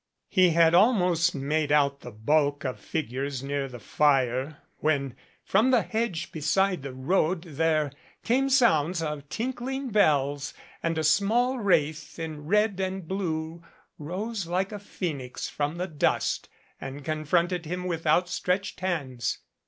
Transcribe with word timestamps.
He 0.29 0.49
had 0.49 0.73
almost 0.73 1.35
made 1.35 1.71
out 1.71 1.99
the 1.99 2.09
bulk 2.09 2.63
of 2.65 2.79
figures 2.79 3.43
near 3.43 3.67
the 3.67 3.77
fire 3.77 4.57
when 4.79 5.15
from 5.43 5.69
the 5.69 5.83
hedge 5.83 6.31
beside 6.31 6.81
the 6.81 6.91
road 6.91 7.43
there 7.43 7.91
came 8.23 8.49
sounds 8.49 9.03
of 9.03 9.29
tinkling 9.29 9.91
bells 9.91 10.55
and 10.81 10.97
a 10.97 11.03
small 11.03 11.59
wraith 11.59 12.17
in 12.17 12.47
red 12.47 12.79
and 12.79 13.07
blue 13.07 13.63
rose 13.99 14.47
like 14.47 14.71
a 14.71 14.79
Phoenix 14.79 15.47
from 15.47 15.75
the 15.77 15.85
dust 15.87 16.49
and 16.81 17.05
confronted 17.05 17.67
him 17.67 17.83
with 17.83 18.07
outstretched 18.07 18.79
hands. 18.79 19.37